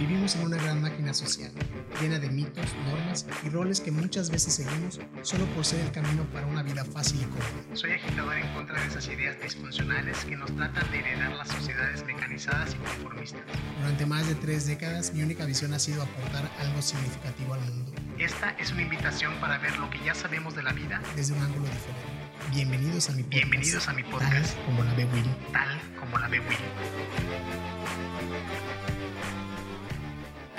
Vivimos 0.00 0.34
en 0.34 0.44
una 0.44 0.56
gran 0.56 0.80
máquina 0.80 1.12
social, 1.12 1.52
llena 2.00 2.18
de 2.18 2.30
mitos, 2.30 2.64
normas 2.88 3.26
y 3.44 3.50
roles 3.50 3.82
que 3.82 3.90
muchas 3.90 4.30
veces 4.30 4.54
seguimos 4.54 4.98
solo 5.20 5.44
por 5.54 5.62
ser 5.62 5.78
el 5.80 5.92
camino 5.92 6.24
para 6.32 6.46
una 6.46 6.62
vida 6.62 6.86
fácil 6.86 7.20
y 7.20 7.24
cómoda. 7.24 7.74
Soy 7.74 7.90
agitador 7.92 8.34
en 8.38 8.50
contra 8.54 8.80
de 8.80 8.86
esas 8.86 9.06
ideas 9.08 9.36
disfuncionales 9.42 10.24
que 10.24 10.38
nos 10.38 10.56
tratan 10.56 10.90
de 10.90 11.00
heredar 11.00 11.32
las 11.32 11.48
sociedades 11.48 12.02
mecanizadas 12.06 12.74
y 12.74 12.78
conformistas. 12.78 13.42
Durante 13.78 14.06
más 14.06 14.26
de 14.26 14.36
tres 14.36 14.66
décadas, 14.66 15.12
mi 15.12 15.22
única 15.22 15.44
visión 15.44 15.74
ha 15.74 15.78
sido 15.78 16.02
aportar 16.02 16.50
algo 16.60 16.80
significativo 16.80 17.52
al 17.52 17.60
mundo. 17.60 17.92
Esta 18.16 18.52
es 18.52 18.72
una 18.72 18.80
invitación 18.80 19.34
para 19.38 19.58
ver 19.58 19.76
lo 19.78 19.90
que 19.90 19.98
ya 20.02 20.14
sabemos 20.14 20.56
de 20.56 20.62
la 20.62 20.72
vida 20.72 21.02
desde 21.14 21.34
un 21.34 21.42
ángulo 21.42 21.66
diferente. 21.66 22.20
Bienvenidos 22.54 23.10
a 23.10 23.12
mi 23.12 23.22
podcast. 23.22 23.44
Bienvenidos 23.44 23.88
a 23.88 23.92
mi 23.92 24.02
podcast. 24.04 24.54
Tal 24.54 24.64
como 24.64 24.82
la 24.82 24.94
ve 24.94 25.04
Willy. 25.04 25.36
Tal 25.52 25.78
como 26.00 26.18
la 26.18 26.28
ve 26.28 26.40
Willy. 26.40 27.29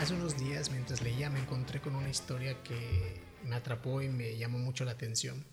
Hace 0.01 0.15
unos 0.15 0.35
días, 0.35 0.71
mientras 0.71 1.03
leía, 1.03 1.29
me 1.29 1.39
encontré 1.39 1.79
con 1.79 1.95
una 1.95 2.09
historia 2.09 2.63
que 2.63 3.21
me 3.43 3.55
atrapó 3.55 4.01
y 4.01 4.09
me 4.09 4.35
llamó 4.35 4.57
mucho 4.57 4.83
la 4.83 4.93
atención. 4.93 5.45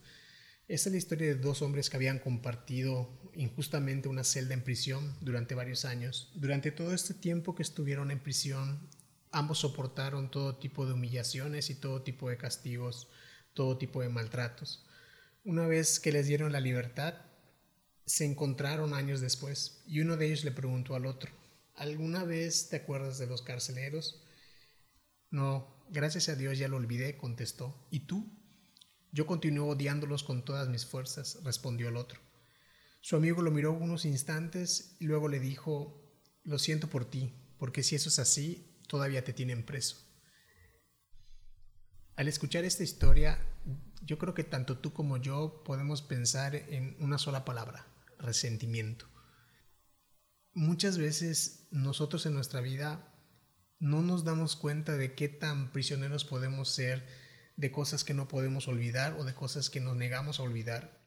Esta 0.68 0.88
es 0.88 0.92
la 0.92 0.96
historia 0.96 1.26
de 1.26 1.34
dos 1.34 1.60
hombres 1.60 1.90
que 1.90 1.98
habían 1.98 2.18
compartido 2.18 3.10
injustamente 3.34 4.08
una 4.08 4.24
celda 4.24 4.54
en 4.54 4.64
prisión 4.64 5.14
durante 5.20 5.54
varios 5.54 5.84
años. 5.84 6.32
Durante 6.34 6.70
todo 6.70 6.94
este 6.94 7.12
tiempo 7.12 7.54
que 7.54 7.62
estuvieron 7.62 8.10
en 8.10 8.20
prisión, 8.20 8.88
ambos 9.32 9.58
soportaron 9.58 10.30
todo 10.30 10.56
tipo 10.56 10.86
de 10.86 10.94
humillaciones 10.94 11.68
y 11.68 11.74
todo 11.74 12.00
tipo 12.00 12.30
de 12.30 12.38
castigos, 12.38 13.08
todo 13.52 13.76
tipo 13.76 14.00
de 14.00 14.08
maltratos. 14.08 14.86
Una 15.44 15.66
vez 15.66 16.00
que 16.00 16.10
les 16.10 16.26
dieron 16.26 16.52
la 16.52 16.60
libertad, 16.60 17.16
se 18.06 18.24
encontraron 18.24 18.94
años 18.94 19.20
después 19.20 19.82
y 19.86 20.00
uno 20.00 20.16
de 20.16 20.24
ellos 20.24 20.42
le 20.42 20.52
preguntó 20.52 20.94
al 20.94 21.04
otro, 21.04 21.32
¿alguna 21.74 22.24
vez 22.24 22.70
te 22.70 22.76
acuerdas 22.76 23.18
de 23.18 23.26
los 23.26 23.42
carceleros? 23.42 24.24
No, 25.30 25.84
gracias 25.90 26.28
a 26.28 26.36
Dios 26.36 26.58
ya 26.58 26.68
lo 26.68 26.76
olvidé, 26.76 27.16
contestó. 27.16 27.86
¿Y 27.90 28.00
tú? 28.00 28.30
Yo 29.12 29.26
continúo 29.26 29.68
odiándolos 29.68 30.22
con 30.22 30.44
todas 30.44 30.68
mis 30.68 30.86
fuerzas, 30.86 31.38
respondió 31.44 31.88
el 31.88 31.96
otro. 31.96 32.20
Su 33.00 33.16
amigo 33.16 33.42
lo 33.42 33.50
miró 33.50 33.72
unos 33.72 34.04
instantes 34.04 34.96
y 35.00 35.06
luego 35.06 35.28
le 35.28 35.40
dijo, 35.40 36.08
lo 36.44 36.58
siento 36.58 36.88
por 36.88 37.04
ti, 37.04 37.32
porque 37.58 37.82
si 37.82 37.94
eso 37.94 38.08
es 38.08 38.18
así, 38.18 38.80
todavía 38.86 39.24
te 39.24 39.32
tienen 39.32 39.64
preso. 39.64 39.96
Al 42.16 42.26
escuchar 42.26 42.64
esta 42.64 42.82
historia, 42.82 43.38
yo 44.02 44.18
creo 44.18 44.34
que 44.34 44.44
tanto 44.44 44.78
tú 44.78 44.92
como 44.92 45.18
yo 45.18 45.62
podemos 45.64 46.02
pensar 46.02 46.56
en 46.56 46.96
una 47.00 47.18
sola 47.18 47.44
palabra, 47.44 47.86
resentimiento. 48.18 49.06
Muchas 50.52 50.98
veces 50.98 51.68
nosotros 51.70 52.26
en 52.26 52.34
nuestra 52.34 52.60
vida 52.60 53.07
no 53.78 54.02
nos 54.02 54.24
damos 54.24 54.56
cuenta 54.56 54.96
de 54.96 55.14
qué 55.14 55.28
tan 55.28 55.72
prisioneros 55.72 56.24
podemos 56.24 56.68
ser 56.68 57.06
de 57.56 57.70
cosas 57.70 58.04
que 58.04 58.14
no 58.14 58.28
podemos 58.28 58.68
olvidar 58.68 59.14
o 59.18 59.24
de 59.24 59.34
cosas 59.34 59.70
que 59.70 59.80
nos 59.80 59.96
negamos 59.96 60.38
a 60.38 60.44
olvidar. 60.44 60.98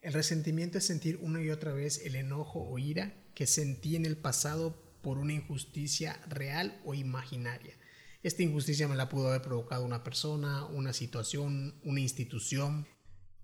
El 0.00 0.12
resentimiento 0.12 0.78
es 0.78 0.86
sentir 0.86 1.18
una 1.22 1.42
y 1.42 1.50
otra 1.50 1.72
vez 1.72 2.04
el 2.04 2.16
enojo 2.16 2.60
o 2.60 2.78
ira 2.78 3.14
que 3.34 3.46
sentí 3.46 3.96
en 3.96 4.04
el 4.04 4.16
pasado 4.16 4.98
por 5.00 5.18
una 5.18 5.32
injusticia 5.32 6.20
real 6.28 6.80
o 6.84 6.94
imaginaria. 6.94 7.76
Esta 8.22 8.42
injusticia 8.42 8.88
me 8.88 8.96
la 8.96 9.08
pudo 9.08 9.28
haber 9.28 9.42
provocado 9.42 9.84
una 9.84 10.04
persona, 10.04 10.64
una 10.66 10.92
situación, 10.92 11.80
una 11.84 12.00
institución. 12.00 12.86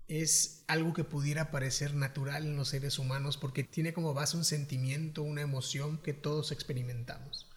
Es 0.07 0.63
algo 0.67 0.93
que 0.93 1.03
pudiera 1.03 1.51
parecer 1.51 1.93
natural 1.95 2.45
en 2.45 2.55
los 2.55 2.69
seres 2.69 2.97
humanos 2.97 3.37
porque 3.37 3.63
tiene 3.63 3.93
como 3.93 4.13
base 4.13 4.37
un 4.37 4.45
sentimiento, 4.45 5.21
una 5.21 5.41
emoción 5.41 6.01
que 6.01 6.13
todos 6.13 6.51
experimentamos. 6.51 7.48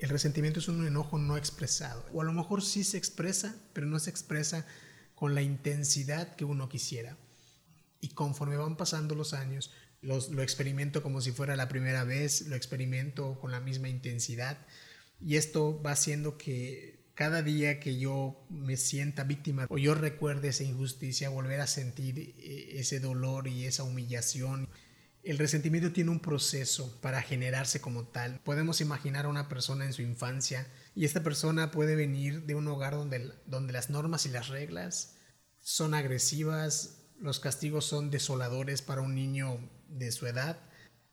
El 0.00 0.08
resentimiento 0.08 0.60
es 0.60 0.68
un 0.68 0.86
enojo 0.86 1.18
no 1.18 1.36
expresado. 1.36 2.04
O 2.12 2.22
a 2.22 2.24
lo 2.24 2.32
mejor 2.32 2.62
sí 2.62 2.84
se 2.84 2.96
expresa, 2.96 3.54
pero 3.72 3.86
no 3.86 3.98
se 3.98 4.10
expresa 4.10 4.66
con 5.14 5.34
la 5.34 5.42
intensidad 5.42 6.34
que 6.34 6.44
uno 6.44 6.68
quisiera. 6.68 7.16
Y 8.00 8.08
conforme 8.08 8.56
van 8.56 8.76
pasando 8.76 9.14
los 9.14 9.34
años, 9.34 9.70
lo 10.00 10.42
experimento 10.42 11.02
como 11.02 11.20
si 11.20 11.32
fuera 11.32 11.54
la 11.54 11.68
primera 11.68 12.04
vez, 12.04 12.46
lo 12.48 12.56
experimento 12.56 13.38
con 13.38 13.50
la 13.50 13.60
misma 13.60 13.90
intensidad. 13.90 14.56
Y 15.20 15.36
esto 15.36 15.82
va 15.82 15.92
haciendo 15.92 16.38
que 16.38 17.00
cada 17.20 17.42
día 17.42 17.80
que 17.80 17.98
yo 17.98 18.46
me 18.48 18.78
sienta 18.78 19.24
víctima 19.24 19.66
o 19.68 19.76
yo 19.76 19.94
recuerde 19.94 20.48
esa 20.48 20.64
injusticia, 20.64 21.28
volver 21.28 21.60
a 21.60 21.66
sentir 21.66 22.18
eh, 22.18 22.76
ese 22.76 22.98
dolor 22.98 23.46
y 23.46 23.66
esa 23.66 23.82
humillación 23.82 24.70
el 25.22 25.38
resentimiento 25.38 25.92
tiene 25.92 26.10
un 26.10 26.20
proceso 26.20 26.98
para 27.00 27.22
generarse 27.22 27.80
como 27.80 28.04
tal. 28.04 28.40
Podemos 28.40 28.80
imaginar 28.80 29.26
a 29.26 29.28
una 29.28 29.48
persona 29.48 29.84
en 29.84 29.92
su 29.92 30.02
infancia 30.02 30.66
y 30.94 31.04
esta 31.04 31.22
persona 31.22 31.70
puede 31.70 31.94
venir 31.94 32.42
de 32.46 32.54
un 32.54 32.66
hogar 32.68 32.94
donde, 32.94 33.32
donde 33.46 33.72
las 33.72 33.90
normas 33.90 34.26
y 34.26 34.30
las 34.30 34.48
reglas 34.48 35.16
son 35.60 35.94
agresivas, 35.94 37.02
los 37.20 37.38
castigos 37.38 37.84
son 37.84 38.10
desoladores 38.10 38.80
para 38.80 39.02
un 39.02 39.14
niño 39.14 39.58
de 39.88 40.10
su 40.10 40.26
edad. 40.26 40.58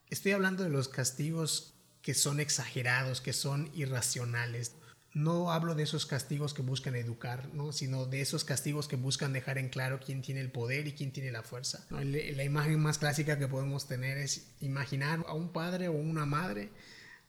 Estoy 0.10 0.32
hablando 0.32 0.64
de 0.64 0.70
los 0.70 0.88
castigos 0.88 1.74
que 2.02 2.14
son 2.14 2.40
exagerados, 2.40 3.20
que 3.20 3.34
son 3.34 3.70
irracionales. 3.74 4.72
No 5.18 5.52
hablo 5.52 5.74
de 5.74 5.82
esos 5.82 6.06
castigos 6.06 6.54
que 6.54 6.62
buscan 6.62 6.96
educar, 6.96 7.50
¿no? 7.52 7.74
sino 7.74 8.06
de 8.06 8.22
esos 8.22 8.44
castigos 8.44 8.88
que 8.88 8.98
buscan 8.98 9.34
dejar 9.34 9.58
en 9.58 9.70
claro 9.70 10.00
quién 10.00 10.22
tiene 10.22 10.42
el 10.42 10.52
poder 10.52 10.86
y 10.86 10.94
quién 10.94 11.12
tiene 11.12 11.32
la 11.32 11.42
fuerza. 11.42 11.88
La 11.90 12.44
imagen 12.44 12.80
más 12.80 13.00
clásica 13.00 13.40
que 13.40 13.48
podemos 13.48 13.88
tener 13.88 14.20
es 14.20 14.52
imaginar 14.60 15.26
a 15.28 15.34
un 15.34 15.52
padre 15.52 15.88
o 15.88 15.94
una 15.94 16.28
madre 16.28 16.70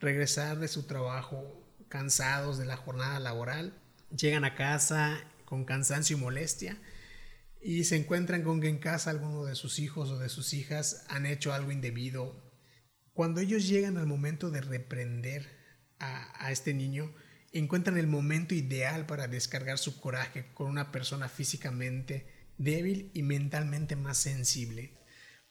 regresar 0.00 0.58
de 0.58 0.68
su 0.68 0.82
trabajo 0.82 1.64
cansados 1.88 2.58
de 2.58 2.66
la 2.66 2.76
jornada 2.76 3.20
laboral, 3.20 3.72
llegan 4.14 4.44
a 4.44 4.54
casa 4.54 5.24
con 5.46 5.64
cansancio 5.64 6.18
y 6.18 6.20
molestia 6.20 6.76
y 7.62 7.84
se 7.84 7.96
encuentran 7.96 8.42
con 8.42 8.60
que 8.60 8.68
en 8.68 8.80
casa 8.80 9.08
alguno 9.08 9.46
de 9.46 9.54
sus 9.54 9.78
hijos 9.78 10.10
o 10.10 10.18
de 10.18 10.28
sus 10.28 10.52
hijas 10.52 11.06
han 11.08 11.24
hecho 11.24 11.54
algo 11.54 11.72
indebido. 11.72 12.36
Cuando 13.14 13.40
ellos 13.40 13.66
llegan 13.66 13.96
al 13.96 14.06
momento 14.06 14.50
de 14.50 14.60
reprender 14.60 15.48
a, 15.98 16.44
a 16.44 16.52
este 16.52 16.74
niño, 16.74 17.14
encuentran 17.52 17.98
el 17.98 18.06
momento 18.06 18.54
ideal 18.54 19.06
para 19.06 19.28
descargar 19.28 19.78
su 19.78 20.00
coraje 20.00 20.46
con 20.54 20.68
una 20.68 20.92
persona 20.92 21.28
físicamente 21.28 22.26
débil 22.58 23.10
y 23.14 23.22
mentalmente 23.22 23.96
más 23.96 24.18
sensible. 24.18 24.98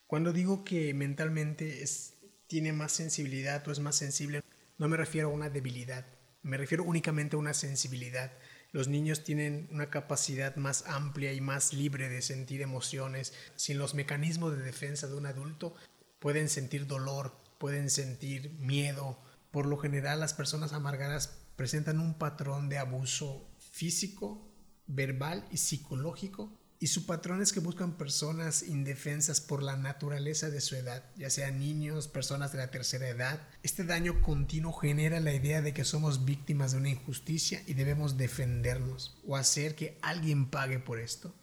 Cuando 0.05 0.33
digo 0.33 0.63
que 0.63 0.93
mentalmente 0.93 1.83
es, 1.83 2.15
tiene 2.47 2.73
más 2.73 2.91
sensibilidad 2.91 3.67
o 3.67 3.71
es 3.71 3.79
más 3.79 3.95
sensible, 3.95 4.41
no 4.77 4.87
me 4.87 4.97
refiero 4.97 5.29
a 5.29 5.33
una 5.33 5.49
debilidad, 5.49 6.05
me 6.43 6.57
refiero 6.57 6.83
únicamente 6.83 7.35
a 7.35 7.39
una 7.39 7.53
sensibilidad. 7.53 8.31
Los 8.71 8.87
niños 8.87 9.23
tienen 9.23 9.67
una 9.71 9.89
capacidad 9.89 10.55
más 10.55 10.85
amplia 10.87 11.33
y 11.33 11.41
más 11.41 11.73
libre 11.73 12.09
de 12.09 12.21
sentir 12.21 12.61
emociones. 12.61 13.33
Sin 13.55 13.79
los 13.79 13.95
mecanismos 13.95 14.55
de 14.55 14.63
defensa 14.63 15.07
de 15.07 15.15
un 15.15 15.25
adulto, 15.25 15.75
pueden 16.19 16.47
sentir 16.47 16.85
dolor, 16.85 17.33
pueden 17.57 17.89
sentir 17.89 18.51
miedo. 18.59 19.17
Por 19.51 19.65
lo 19.65 19.77
general, 19.77 20.19
las 20.19 20.33
personas 20.33 20.73
amargadas 20.73 21.46
presentan 21.57 21.99
un 21.99 22.13
patrón 22.13 22.69
de 22.69 22.77
abuso 22.77 23.49
físico, 23.71 24.47
verbal 24.85 25.45
y 25.51 25.57
psicológico. 25.57 26.57
Y 26.79 26.87
su 26.87 27.07
patrón 27.07 27.41
es 27.41 27.51
que 27.51 27.59
buscan 27.59 27.97
personas 27.97 28.61
indefensas 28.61 29.41
por 29.41 29.63
la 29.63 29.75
naturaleza 29.75 30.51
de 30.51 30.61
su 30.61 30.75
edad, 30.75 31.03
ya 31.17 31.31
sean 31.31 31.59
niños, 31.59 32.07
personas 32.07 32.51
de 32.51 32.59
la 32.59 32.69
tercera 32.69 33.09
edad. 33.09 33.41
Este 33.63 33.83
daño 33.83 34.21
continuo 34.21 34.71
genera 34.73 35.19
la 35.19 35.33
idea 35.33 35.63
de 35.63 35.73
que 35.73 35.83
somos 35.83 36.23
víctimas 36.23 36.71
de 36.71 36.77
una 36.77 36.89
injusticia 36.89 37.63
y 37.65 37.73
debemos 37.73 38.15
defendernos 38.15 39.19
o 39.25 39.35
hacer 39.35 39.73
que 39.73 39.97
alguien 40.03 40.51
pague 40.51 40.77
por 40.77 40.99
esto. 40.99 41.33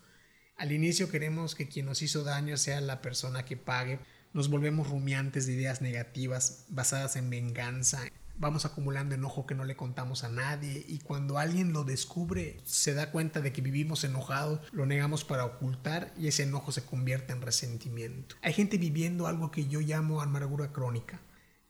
Al 0.57 0.71
inicio 0.71 1.11
queremos 1.11 1.57
que 1.57 1.67
quien 1.67 1.87
nos 1.87 2.01
hizo 2.03 2.23
daño 2.23 2.57
sea 2.57 2.81
la 2.81 3.03
persona 3.03 3.45
que 3.45 3.57
pague. 3.57 3.99
Nos 4.33 4.49
volvemos 4.49 4.89
rumiantes 4.89 5.47
de 5.47 5.55
ideas 5.55 5.83
negativas 5.83 6.67
basadas 6.69 7.17
en 7.17 7.29
venganza, 7.29 8.05
vamos 8.37 8.65
acumulando 8.65 9.15
enojo 9.15 9.47
que 9.47 9.55
no 9.55 9.65
le 9.65 9.77
contamos 9.77 10.25
a 10.25 10.29
nadie 10.29 10.85
y 10.89 10.99
cuando 10.99 11.39
alguien 11.39 11.73
lo 11.73 11.85
descubre 11.85 12.61
se 12.65 12.95
da 12.95 13.11
cuenta 13.11 13.41
de 13.41 13.53
que 13.53 13.63
vivimos 13.63 14.05
enojados, 14.05 14.61
lo 14.73 14.87
negamos 14.87 15.25
para 15.25 15.45
ocultar 15.45 16.13
y 16.17 16.29
ese 16.29 16.43
enojo 16.43 16.73
se 16.73 16.85
convierte 16.85 17.33
en 17.33 17.43
resentimiento. 17.43 18.37
Hay 18.43 18.53
gente 18.53 18.79
viviendo 18.79 19.27
algo 19.27 19.51
que 19.51 19.67
yo 19.67 19.81
llamo 19.81 20.21
amargura 20.21 20.73
crónica. 20.73 21.21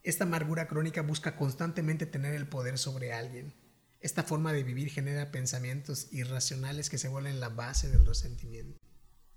Esta 0.03 0.25
amargura 0.25 0.69
crónica 0.69 1.03
busca 1.03 1.37
constantemente 1.37 2.07
tener 2.07 2.35
el 2.35 2.47
poder 2.47 2.79
sobre 2.79 3.13
alguien. 3.13 3.55
Esta 4.01 4.23
forma 4.23 4.53
de 4.53 4.63
vivir 4.63 4.91
genera 4.91 5.31
pensamientos 5.31 6.13
irracionales 6.13 6.91
que 6.91 6.99
se 6.99 7.09
vuelven 7.09 7.41
la 7.41 7.49
base 7.49 7.89
del 7.89 8.05
resentimiento. 8.05 8.79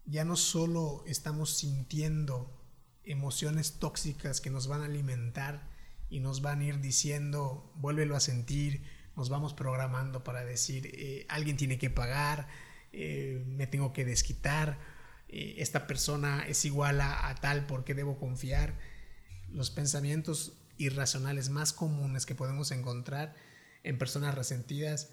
Ya 0.06 0.25
no 0.25 0.36
solo 0.36 1.04
estamos 1.07 1.57
sintiendo 1.57 2.54
emociones 3.04 3.80
tóxicas 3.80 4.42
que 4.42 4.50
nos 4.50 4.68
van 4.68 4.81
a 4.81 4.86
alimentar, 4.86 5.69
y 6.09 6.19
nos 6.19 6.42
van 6.42 6.62
a 6.62 6.65
ir 6.65 6.80
diciendo, 6.80 7.71
vuélvelo 7.75 8.15
a 8.15 8.19
sentir, 8.19 8.83
nos 9.15 9.30
vamos 9.30 9.54
programando 9.54 10.24
para 10.24 10.45
decir, 10.45 10.92
eh, 10.94 11.25
alguien 11.30 11.57
tiene 11.57 11.77
que 11.77 11.89
pagar, 11.89 12.48
eh, 12.94 13.44
me 13.48 13.68
tengo 13.68 13.94
que 13.94 14.06
desquitar, 14.06 14.80
eh, 15.27 15.56
esta 15.57 15.88
persona 15.88 16.45
es 16.48 16.63
igual 16.65 17.01
a, 17.01 17.27
a 17.27 17.36
tal 17.36 17.65
porque 17.65 17.94
debo 17.94 18.18
confiar. 18.18 18.77
Los 19.50 19.71
pensamientos 19.71 20.57
irracionales 20.77 21.50
más 21.50 21.74
comunes 21.74 22.25
que 22.25 22.36
podemos 22.36 22.71
encontrar 22.71 23.36
en 23.83 23.98
personas 23.98 24.36
resentidas 24.36 25.09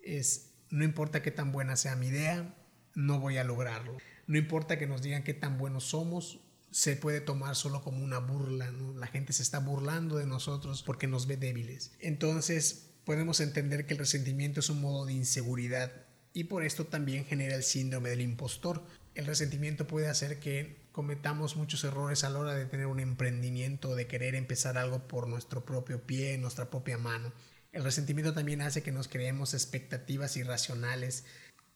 es 0.00 0.54
no 0.70 0.84
importa 0.84 1.22
qué 1.22 1.30
tan 1.30 1.52
buena 1.52 1.76
sea 1.76 1.96
mi 1.96 2.08
idea, 2.08 2.54
no 2.94 3.20
voy 3.20 3.38
a 3.38 3.44
lograrlo. 3.44 3.96
No 4.26 4.38
importa 4.38 4.78
que 4.78 4.86
nos 4.86 5.02
digan 5.02 5.22
qué 5.22 5.34
tan 5.34 5.58
buenos 5.58 5.84
somos, 5.84 6.40
se 6.70 6.96
puede 6.96 7.20
tomar 7.20 7.56
solo 7.56 7.82
como 7.82 8.02
una 8.04 8.18
burla, 8.18 8.70
La 8.96 9.06
gente 9.06 9.32
se 9.32 9.42
está 9.42 9.58
burlando 9.58 10.16
de 10.16 10.26
nosotros 10.26 10.82
porque 10.82 11.06
nos 11.06 11.26
ve 11.26 11.36
débiles. 11.36 11.92
Entonces 12.00 12.90
podemos 13.04 13.40
entender 13.40 13.86
que 13.86 13.94
el 13.94 14.00
resentimiento 14.00 14.60
es 14.60 14.68
un 14.68 14.80
modo 14.80 15.06
de 15.06 15.14
inseguridad 15.14 15.92
y 16.32 16.44
por 16.44 16.62
esto 16.64 16.86
también 16.86 17.24
genera 17.24 17.54
el 17.54 17.62
síndrome 17.62 18.10
del 18.10 18.20
impostor. 18.20 18.84
El 19.14 19.26
resentimiento 19.26 19.86
puede 19.86 20.08
hacer 20.08 20.38
que 20.40 20.88
cometamos 20.92 21.56
muchos 21.56 21.84
errores 21.84 22.22
a 22.24 22.30
la 22.30 22.38
hora 22.38 22.54
de 22.54 22.66
tener 22.66 22.86
un 22.86 23.00
emprendimiento, 23.00 23.94
de 23.94 24.06
querer 24.06 24.34
empezar 24.34 24.76
algo 24.76 25.08
por 25.08 25.26
nuestro 25.28 25.64
propio 25.64 26.02
pie, 26.06 26.38
nuestra 26.38 26.70
propia 26.70 26.98
mano. 26.98 27.32
El 27.72 27.84
resentimiento 27.84 28.34
también 28.34 28.60
hace 28.62 28.82
que 28.82 28.92
nos 28.92 29.08
creemos 29.08 29.54
expectativas 29.54 30.36
irracionales. 30.36 31.24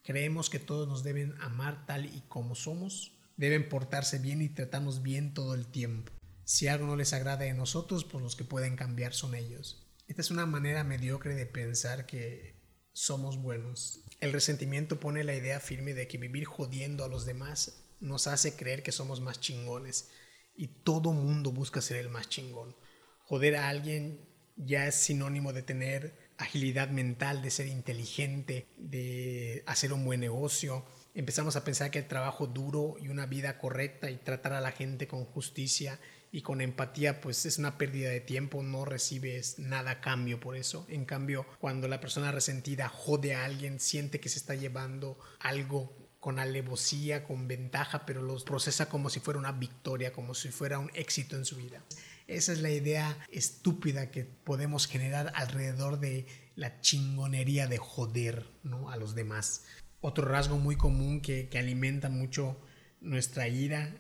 Creemos 0.03 0.51
que 0.51 0.59
todos 0.59 0.89
nos 0.89 1.03
deben 1.03 1.35
amar 1.41 1.87
tal 1.87 2.07
y 2.07 2.23
como 2.29 2.55
somos, 2.55 3.13
deben 3.37 3.69
portarse 3.69 4.19
bien 4.19 4.43
y 4.43 4.49
tratarnos 4.49 5.03
bien 5.03 5.35
todo 5.35 5.55
el 5.55 5.67
tiempo. 5.67 6.13
Si 6.45 6.69
algo 6.69 6.87
no 6.87 6.97
les 6.97 7.13
agrada 7.13 7.45
de 7.45 7.55
nosotros, 7.55 8.05
pues 8.05 8.23
los 8.23 8.37
que 8.37 8.45
pueden 8.45 8.77
cambiar 8.77 9.15
son 9.15 9.35
ellos. 9.35 9.89
Esta 10.09 10.21
es 10.21 10.31
una 10.31 10.47
manera 10.47 10.85
mediocre 10.85 11.35
de 11.35 11.47
pensar 11.47 12.07
que 12.07 12.61
somos 12.93 13.39
buenos. 13.41 14.05
El 14.21 14.33
resentimiento 14.33 15.01
pone 15.01 15.25
la 15.25 15.35
idea 15.35 15.61
firme 15.61 15.95
de 15.95 16.09
que 16.09 16.19
vivir 16.19 16.45
jodiendo 16.45 17.05
a 17.05 17.09
los 17.09 17.25
demás 17.25 17.83
nos 18.01 18.27
hace 18.27 18.55
creer 18.57 18.83
que 18.83 18.93
somos 18.93 19.21
más 19.21 19.41
chingones 19.41 20.11
y 20.55 20.69
todo 20.69 21.13
mundo 21.13 21.53
busca 21.53 21.81
ser 21.81 21.97
el 21.99 22.11
más 22.11 22.29
chingón. 22.29 22.77
Joder 23.25 23.57
a 23.57 23.69
alguien 23.69 24.29
ya 24.57 24.87
es 24.87 24.97
sinónimo 24.97 25.53
de 25.53 25.63
tener 25.63 26.22
agilidad 26.43 26.89
mental, 26.89 27.43
de 27.43 27.51
ser 27.51 27.67
inteligente, 27.67 28.67
de 28.77 29.63
hacer 29.67 29.93
un 29.93 30.05
buen 30.05 30.21
negocio. 30.21 30.85
Empezamos 31.15 31.57
a 31.57 31.65
pensar 31.65 31.91
que 31.91 31.99
el 31.99 32.09
trabajo 32.09 32.47
duro 32.47 32.97
y 33.01 33.09
una 33.09 33.27
vida 33.27 33.59
correcta 33.59 34.11
y 34.11 34.17
tratar 34.17 34.53
a 34.53 34.61
la 34.61 34.73
gente 34.73 35.07
con 35.07 35.25
justicia 35.25 35.99
y 36.31 36.41
con 36.41 36.63
empatía, 36.63 37.21
pues 37.21 37.45
es 37.45 37.59
una 37.59 37.77
pérdida 37.77 38.09
de 38.09 38.21
tiempo, 38.21 38.63
no 38.63 38.87
recibes 38.87 39.59
nada 39.59 39.91
a 39.91 40.01
cambio 40.01 40.41
por 40.41 40.57
eso. 40.57 40.87
En 40.89 41.05
cambio, 41.05 41.47
cuando 41.61 41.89
la 41.89 42.01
persona 42.01 42.33
resentida 42.33 42.89
jode 42.89 43.35
a 43.35 43.45
alguien, 43.45 43.79
siente 43.79 44.19
que 44.19 44.31
se 44.31 44.39
está 44.39 44.55
llevando 44.55 45.19
algo 45.41 45.95
con 46.21 46.39
alevosía, 46.39 47.25
con 47.25 47.49
ventaja, 47.49 48.07
pero 48.07 48.23
los 48.23 48.45
procesa 48.45 48.89
como 48.89 49.11
si 49.11 49.21
fuera 49.21 49.41
una 49.41 49.53
victoria, 49.53 50.13
como 50.13 50.35
si 50.35 50.49
fuera 50.49 50.79
un 50.79 50.91
éxito 50.95 51.37
en 51.37 51.45
su 51.45 51.57
vida. 51.57 51.83
Esa 52.27 52.53
es 52.53 52.61
la 52.61 52.71
idea 52.71 53.19
estúpida 53.31 54.11
que 54.11 54.25
podemos 54.25 54.87
generar 54.87 55.33
alrededor 55.35 56.01
de 56.01 56.27
la 56.55 56.81
chingonería 56.81 57.67
de 57.67 57.79
joder 57.79 58.47
¿no? 58.63 58.91
a 58.91 58.97
los 58.97 59.15
demás. 59.15 59.65
Otro 60.01 60.27
rasgo 60.27 60.59
muy 60.59 60.77
común 60.77 61.21
que, 61.21 61.49
que 61.49 61.59
alimenta 61.59 62.09
mucho 62.09 62.61
nuestra 63.01 63.49
ira 63.49 63.97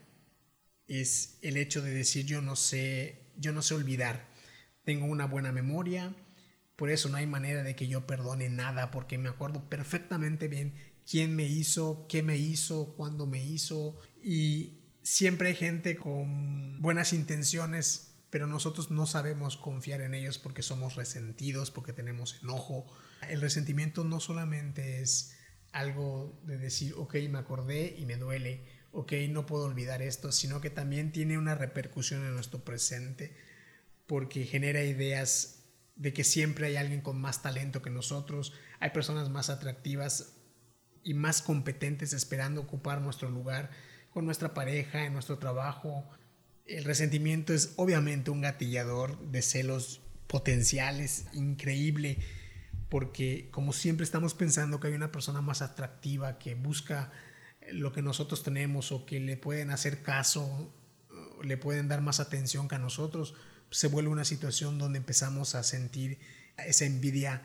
es 0.86 1.38
el 1.42 1.56
hecho 1.56 1.82
de 1.82 1.92
decir 1.92 2.26
yo 2.26 2.42
no 2.42 2.56
sé, 2.56 3.32
yo 3.36 3.52
no 3.52 3.62
sé 3.62 3.74
olvidar. 3.74 4.28
Tengo 4.84 5.06
una 5.06 5.26
buena 5.26 5.52
memoria, 5.52 6.14
por 6.76 6.90
eso 6.90 7.08
no 7.08 7.16
hay 7.16 7.26
manera 7.26 7.62
de 7.62 7.76
que 7.76 7.86
yo 7.86 8.06
perdone 8.06 8.48
nada, 8.48 8.90
porque 8.90 9.18
me 9.18 9.28
acuerdo 9.28 9.68
perfectamente 9.68 10.48
bien 10.48 10.74
quién 11.08 11.36
me 11.36 11.46
hizo, 11.46 12.06
qué 12.08 12.22
me 12.22 12.36
hizo, 12.36 12.94
cuándo 12.96 13.26
me 13.26 13.44
hizo. 13.44 13.98
Y 14.22 14.80
siempre 15.02 15.48
hay 15.48 15.54
gente 15.54 15.96
con 15.96 16.80
buenas 16.80 17.12
intenciones 17.12 18.11
pero 18.32 18.46
nosotros 18.46 18.90
no 18.90 19.04
sabemos 19.04 19.58
confiar 19.58 20.00
en 20.00 20.14
ellos 20.14 20.38
porque 20.38 20.62
somos 20.62 20.96
resentidos, 20.96 21.70
porque 21.70 21.92
tenemos 21.92 22.40
enojo. 22.42 22.86
El 23.28 23.42
resentimiento 23.42 24.04
no 24.04 24.20
solamente 24.20 25.02
es 25.02 25.36
algo 25.70 26.40
de 26.46 26.56
decir, 26.56 26.94
ok, 26.96 27.14
me 27.28 27.38
acordé 27.38 27.94
y 27.98 28.06
me 28.06 28.16
duele, 28.16 28.64
ok, 28.90 29.12
no 29.28 29.44
puedo 29.44 29.64
olvidar 29.64 30.00
esto, 30.00 30.32
sino 30.32 30.62
que 30.62 30.70
también 30.70 31.12
tiene 31.12 31.36
una 31.36 31.54
repercusión 31.54 32.24
en 32.24 32.32
nuestro 32.32 32.64
presente, 32.64 33.36
porque 34.06 34.46
genera 34.46 34.82
ideas 34.82 35.66
de 35.96 36.14
que 36.14 36.24
siempre 36.24 36.68
hay 36.68 36.76
alguien 36.76 37.02
con 37.02 37.20
más 37.20 37.42
talento 37.42 37.82
que 37.82 37.90
nosotros, 37.90 38.54
hay 38.80 38.90
personas 38.92 39.28
más 39.28 39.50
atractivas 39.50 40.38
y 41.04 41.12
más 41.12 41.42
competentes 41.42 42.14
esperando 42.14 42.62
ocupar 42.62 43.02
nuestro 43.02 43.28
lugar 43.28 43.68
con 44.08 44.24
nuestra 44.24 44.54
pareja, 44.54 45.04
en 45.04 45.12
nuestro 45.12 45.38
trabajo, 45.38 46.08
el 46.66 46.84
resentimiento 46.84 47.52
es 47.54 47.74
obviamente 47.76 48.30
un 48.30 48.40
gatillador 48.40 49.18
de 49.18 49.42
celos 49.42 50.00
potenciales 50.26 51.26
increíble 51.32 52.18
porque 52.88 53.48
como 53.50 53.72
siempre 53.72 54.04
estamos 54.04 54.34
pensando 54.34 54.78
que 54.78 54.88
hay 54.88 54.94
una 54.94 55.12
persona 55.12 55.40
más 55.40 55.62
atractiva 55.62 56.38
que 56.38 56.54
busca 56.54 57.10
lo 57.70 57.92
que 57.92 58.02
nosotros 58.02 58.42
tenemos 58.42 58.92
o 58.92 59.06
que 59.06 59.18
le 59.18 59.36
pueden 59.36 59.70
hacer 59.70 60.02
caso, 60.02 60.74
le 61.42 61.56
pueden 61.56 61.88
dar 61.88 62.02
más 62.02 62.20
atención 62.20 62.68
que 62.68 62.74
a 62.74 62.78
nosotros, 62.78 63.34
se 63.70 63.88
vuelve 63.88 64.10
una 64.10 64.26
situación 64.26 64.78
donde 64.78 64.98
empezamos 64.98 65.54
a 65.54 65.62
sentir 65.62 66.18
esa 66.58 66.84
envidia 66.84 67.42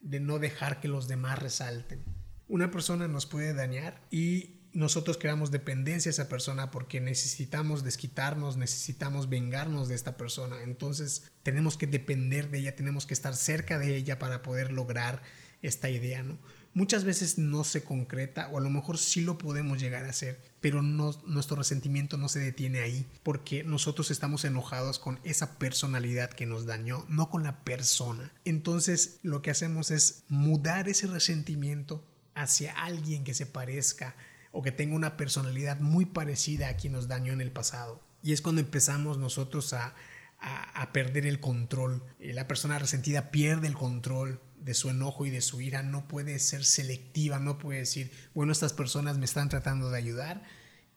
de 0.00 0.20
no 0.20 0.38
dejar 0.38 0.80
que 0.80 0.88
los 0.88 1.06
demás 1.06 1.38
resalten. 1.38 2.02
Una 2.46 2.70
persona 2.70 3.08
nos 3.08 3.26
puede 3.26 3.52
dañar 3.52 4.00
y 4.10 4.57
nosotros 4.72 5.18
creamos 5.18 5.50
dependencia 5.50 6.10
a 6.10 6.12
esa 6.12 6.28
persona 6.28 6.70
porque 6.70 7.00
necesitamos 7.00 7.84
desquitarnos, 7.84 8.56
necesitamos 8.56 9.28
vengarnos 9.28 9.88
de 9.88 9.94
esta 9.94 10.16
persona. 10.16 10.62
Entonces 10.62 11.30
tenemos 11.42 11.76
que 11.76 11.86
depender 11.86 12.50
de 12.50 12.58
ella, 12.60 12.76
tenemos 12.76 13.06
que 13.06 13.14
estar 13.14 13.34
cerca 13.34 13.78
de 13.78 13.96
ella 13.96 14.18
para 14.18 14.42
poder 14.42 14.72
lograr 14.72 15.22
esta 15.62 15.90
idea, 15.90 16.22
¿no? 16.22 16.38
Muchas 16.74 17.02
veces 17.02 17.38
no 17.38 17.64
se 17.64 17.82
concreta 17.82 18.48
o 18.48 18.58
a 18.58 18.60
lo 18.60 18.70
mejor 18.70 18.98
sí 18.98 19.22
lo 19.22 19.38
podemos 19.38 19.80
llegar 19.80 20.04
a 20.04 20.10
hacer, 20.10 20.40
pero 20.60 20.82
no, 20.82 21.10
nuestro 21.26 21.56
resentimiento 21.56 22.18
no 22.18 22.28
se 22.28 22.38
detiene 22.38 22.80
ahí 22.80 23.06
porque 23.24 23.64
nosotros 23.64 24.12
estamos 24.12 24.44
enojados 24.44 24.98
con 25.00 25.18
esa 25.24 25.58
personalidad 25.58 26.30
que 26.30 26.46
nos 26.46 26.66
dañó, 26.66 27.04
no 27.08 27.30
con 27.30 27.42
la 27.42 27.64
persona. 27.64 28.32
Entonces 28.44 29.18
lo 29.22 29.42
que 29.42 29.50
hacemos 29.50 29.90
es 29.90 30.22
mudar 30.28 30.88
ese 30.88 31.08
resentimiento 31.08 32.04
hacia 32.34 32.72
alguien 32.72 33.24
que 33.24 33.34
se 33.34 33.46
parezca 33.46 34.14
o 34.52 34.62
que 34.62 34.72
tenga 34.72 34.94
una 34.94 35.16
personalidad 35.16 35.80
muy 35.80 36.06
parecida 36.06 36.68
a 36.68 36.76
quien 36.76 36.92
nos 36.92 37.08
dañó 37.08 37.32
en 37.32 37.40
el 37.40 37.52
pasado. 37.52 38.02
Y 38.22 38.32
es 38.32 38.42
cuando 38.42 38.60
empezamos 38.60 39.18
nosotros 39.18 39.72
a, 39.72 39.94
a, 40.40 40.92
perder 40.92 41.26
el 41.26 41.40
control. 41.40 42.02
Eh, 42.18 42.32
la 42.32 42.48
persona 42.48 42.78
resentida 42.78 43.30
pierde 43.30 43.66
el 43.66 43.74
control 43.74 44.40
de 44.60 44.74
su 44.74 44.90
enojo 44.90 45.26
y 45.26 45.30
de 45.30 45.40
su 45.40 45.60
ira, 45.60 45.82
no 45.82 46.08
puede 46.08 46.38
ser 46.38 46.64
selectiva, 46.64 47.38
no 47.38 47.58
puede 47.58 47.80
decir, 47.80 48.12
bueno, 48.34 48.52
estas 48.52 48.72
personas 48.72 49.18
me 49.18 49.24
están 49.24 49.48
tratando 49.48 49.90
de 49.90 49.98
ayudar, 49.98 50.42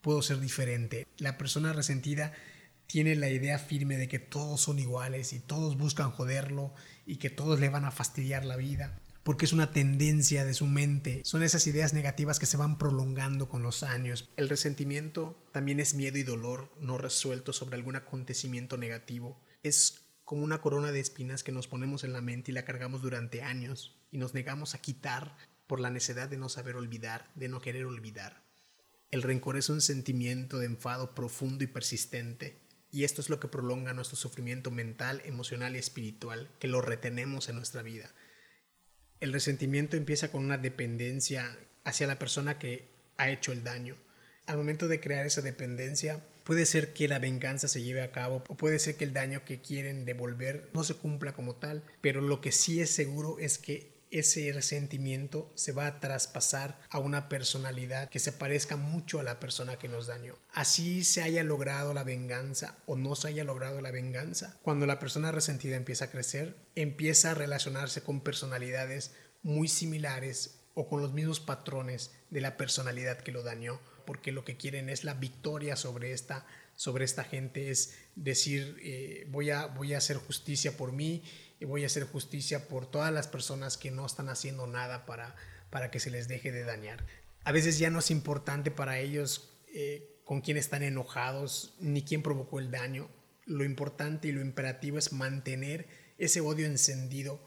puedo 0.02 0.22
ser 0.22 0.40
diferente. 0.40 1.08
La 1.18 1.38
persona 1.38 1.74
resentida 1.74 2.34
tiene 2.88 3.16
la 3.16 3.30
idea 3.30 3.60
firme 3.60 3.98
de 3.98 4.08
que 4.08 4.20
todos 4.20 4.62
son 4.62 4.80
iguales 4.80 5.32
y 5.34 5.40
todos 5.40 5.78
buscan 5.78 6.12
joderlo 6.12 6.74
y 7.06 7.18
que 7.18 7.30
todos 7.30 7.60
le 7.60 7.70
van 7.70 7.86
a 7.86 7.92
fastidiar 7.92 8.44
la 8.46 8.58
vida 8.58 9.01
porque 9.24 9.46
es 9.46 9.54
una 9.54 9.72
tendencia 9.72 10.46
de 10.46 10.54
su 10.54 10.66
mente. 10.66 11.22
Son 11.24 11.44
esas 11.44 11.68
ideas 11.68 11.94
negativas 11.94 12.40
que 12.40 12.46
se 12.46 12.58
van 12.58 12.78
prolongando 12.78 13.50
con 13.50 13.62
los 13.62 13.84
años. 13.84 14.30
El 14.36 14.50
resentimiento 14.50 15.38
también 15.52 15.80
es 15.80 15.94
miedo 15.94 16.18
y 16.18 16.24
dolor 16.24 16.72
no 16.80 16.98
resuelto 16.98 17.54
sobre 17.54 17.76
algún 17.76 17.96
acontecimiento 17.96 18.78
negativo. 18.78 19.40
Es 19.64 20.02
como 20.26 20.44
una 20.44 20.62
corona 20.62 20.92
de 20.92 21.00
espinas 21.00 21.44
que 21.44 21.52
nos 21.52 21.68
ponemos 21.68 22.04
en 22.04 22.14
la 22.14 22.22
mente 22.22 22.52
y 22.52 22.54
la 22.54 22.66
cargamos 22.66 23.02
durante 23.02 23.44
años 23.44 24.00
y 24.12 24.18
nos 24.18 24.34
negamos 24.34 24.74
a 24.74 24.82
quitar 24.82 25.38
por 25.68 25.80
la 25.80 25.90
necesidad 25.90 26.28
de 26.28 26.38
no 26.38 26.50
saber 26.50 26.76
olvidar, 26.76 27.30
de 27.36 27.48
no 27.48 27.62
querer 27.62 27.86
olvidar. 27.86 28.44
El 29.12 29.22
rencor 29.22 29.58
es 29.58 29.70
un 29.70 29.82
sentimiento 29.82 30.58
de 30.58 30.66
enfado 30.66 31.14
profundo 31.14 31.64
y 31.64 31.68
persistente, 31.68 32.58
y 32.92 33.04
esto 33.04 33.22
es 33.22 33.30
lo 33.30 33.40
que 33.40 33.48
prolonga 33.48 33.94
nuestro 33.94 34.18
sufrimiento 34.18 34.72
mental, 34.72 35.22
emocional 35.26 35.76
y 35.76 35.80
espiritual, 35.80 36.50
que 36.60 36.68
lo 36.68 36.82
retenemos 36.82 37.48
en 37.48 37.58
nuestra 37.58 37.82
vida 37.82 38.14
el 39.22 39.32
resentimiento 39.32 39.96
empieza 39.96 40.32
con 40.32 40.44
una 40.44 40.58
dependencia 40.58 41.58
hacia 41.84 42.08
la 42.08 42.20
persona 42.20 42.58
que 42.58 42.90
ha 43.18 43.30
hecho 43.30 43.52
el 43.52 43.64
daño. 43.64 43.96
Al 44.48 44.58
momento 44.58 44.88
de 44.88 45.00
crear 45.00 45.26
esa 45.28 45.42
dependencia, 45.42 46.26
puede 46.44 46.66
ser 46.66 46.92
que 46.92 47.08
la 47.08 47.20
venganza 47.20 47.68
se 47.68 47.84
lleve 47.84 48.02
a 48.02 48.12
cabo 48.12 48.44
o 48.48 48.58
puede 48.58 48.80
ser 48.80 48.96
que 48.96 49.04
el 49.04 49.14
daño 49.14 49.46
que 49.46 49.62
quieren 49.62 50.06
devolver 50.06 50.70
no 50.74 50.84
se 50.84 50.96
cumpla 50.96 51.34
como 51.34 51.56
tal, 51.56 51.84
pero 52.02 52.20
lo 52.20 52.42
que 52.42 52.52
sí 52.52 52.82
es 52.82 52.90
seguro 52.90 53.38
es 53.40 53.60
que 53.60 53.91
ese 54.12 54.52
resentimiento 54.52 55.52
se 55.56 55.72
va 55.72 55.88
a 55.88 56.00
traspasar 56.00 56.80
a 56.90 57.00
una 57.00 57.30
personalidad 57.30 58.10
que 58.10 58.20
se 58.20 58.34
parezca 58.34 58.76
mucho 58.76 59.20
a 59.20 59.24
la 59.24 59.40
persona 59.40 59.78
que 59.78 59.88
nos 59.88 60.08
dañó. 60.08 60.36
Así 60.54 61.04
se 61.04 61.24
haya 61.24 61.44
logrado 61.44 61.94
la 61.94 62.04
venganza 62.04 62.78
o 62.86 62.96
no 62.96 63.16
se 63.16 63.30
haya 63.30 63.44
logrado 63.44 63.82
la 63.82 63.92
venganza, 63.92 64.60
cuando 64.62 64.86
la 64.86 65.00
persona 65.00 65.32
resentida 65.32 65.78
empieza 65.78 66.06
a 66.06 66.12
crecer, 66.12 66.58
empieza 66.76 67.32
a 67.32 67.36
relacionarse 67.36 68.04
con 68.04 68.22
personalidades 68.22 69.14
muy 69.44 69.68
similares 69.68 70.60
o 70.74 70.88
con 70.88 71.02
los 71.02 71.14
mismos 71.14 71.40
patrones 71.40 72.12
de 72.30 72.42
la 72.42 72.58
personalidad 72.58 73.20
que 73.20 73.32
lo 73.32 73.44
dañó, 73.44 73.82
porque 74.06 74.32
lo 74.32 74.44
que 74.44 74.58
quieren 74.58 74.90
es 74.90 75.04
la 75.04 75.14
victoria 75.14 75.76
sobre 75.76 76.12
esta 76.12 76.46
sobre 76.76 77.06
esta 77.06 77.24
gente 77.24 77.70
es 77.70 77.96
decir, 78.16 78.78
eh, 78.82 79.28
voy, 79.30 79.52
a, 79.52 79.68
voy 79.68 79.94
a 79.94 80.00
hacer 80.00 80.18
justicia 80.18 80.78
por 80.78 80.94
mí 80.94 81.24
y 81.62 81.66
voy 81.66 81.84
a 81.84 81.86
hacer 81.86 82.06
justicia 82.06 82.68
por 82.68 82.90
todas 82.90 83.14
las 83.14 83.28
personas 83.28 83.78
que 83.78 83.92
no 83.92 84.04
están 84.04 84.30
haciendo 84.30 84.66
nada 84.66 85.06
para, 85.06 85.36
para 85.70 85.92
que 85.92 86.00
se 86.00 86.10
les 86.10 86.28
deje 86.28 86.52
de 86.52 86.64
dañar. 86.64 87.06
A 87.44 87.52
veces 87.52 87.78
ya 87.78 87.92
no 87.92 88.00
es 88.00 88.10
importante 88.10 88.72
para 88.72 88.98
ellos 88.98 89.54
eh, 89.72 90.20
con 90.26 90.42
quién 90.42 90.58
están 90.58 90.82
enojados 90.82 91.76
ni 91.80 92.02
quién 92.02 92.24
provocó 92.24 92.60
el 92.60 92.72
daño. 92.72 93.12
Lo 93.46 93.64
importante 93.64 94.28
y 94.28 94.32
lo 94.32 94.42
imperativo 94.42 94.98
es 94.98 95.14
mantener 95.14 95.88
ese 96.18 96.42
odio 96.42 96.66
encendido 96.66 97.40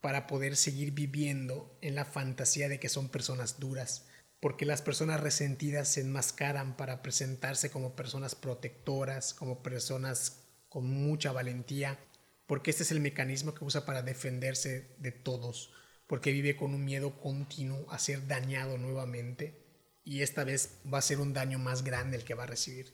para 0.00 0.26
poder 0.26 0.56
seguir 0.56 0.92
viviendo 0.92 1.78
en 1.82 1.94
la 1.94 2.06
fantasía 2.06 2.70
de 2.70 2.80
que 2.80 2.88
son 2.88 3.10
personas 3.10 3.60
duras, 3.60 4.06
porque 4.40 4.64
las 4.64 4.80
personas 4.80 5.20
resentidas 5.20 5.88
se 5.88 6.00
enmascaran 6.00 6.74
para 6.74 7.02
presentarse 7.02 7.70
como 7.70 7.96
personas 7.96 8.34
protectoras, 8.34 9.34
como 9.34 9.62
personas 9.62 10.42
con 10.70 10.86
mucha 10.86 11.32
valentía, 11.32 11.98
porque 12.46 12.70
este 12.70 12.82
es 12.82 12.90
el 12.90 13.00
mecanismo 13.00 13.54
que 13.54 13.64
usa 13.64 13.84
para 13.84 14.02
defenderse 14.02 14.94
de 14.98 15.12
todos, 15.12 15.72
porque 16.06 16.32
vive 16.32 16.56
con 16.56 16.74
un 16.74 16.84
miedo 16.84 17.20
continuo 17.20 17.90
a 17.90 17.98
ser 17.98 18.26
dañado 18.26 18.78
nuevamente 18.78 19.62
y 20.04 20.22
esta 20.22 20.44
vez 20.44 20.80
va 20.92 20.98
a 20.98 21.02
ser 21.02 21.20
un 21.20 21.32
daño 21.32 21.58
más 21.58 21.84
grande 21.84 22.16
el 22.16 22.24
que 22.24 22.34
va 22.34 22.44
a 22.44 22.48
recibir. 22.48 22.92